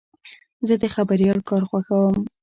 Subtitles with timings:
[0.67, 2.15] زه د خبریال کار خوښوم.